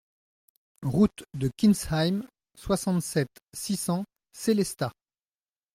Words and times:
Route 0.81 1.25
de 1.35 1.47
Kintzheim, 1.55 2.25
soixante-sept, 2.57 3.29
six 3.53 3.77
cents 3.77 4.05
Sélestat 4.33 4.93